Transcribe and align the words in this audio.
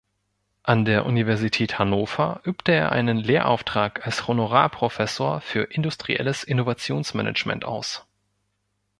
An 0.63 0.83
der 0.83 1.05
Universität 1.05 1.77
Hannover 1.77 2.41
übte 2.43 2.71
er 2.71 2.91
einen 2.91 3.17
Lehrauftrag 3.17 4.03
als 4.03 4.27
Honorarprofessor 4.27 5.41
für 5.41 5.65
industrielles 5.71 6.43
Innovationsmanagement 6.43 7.65
aus. 7.65 8.03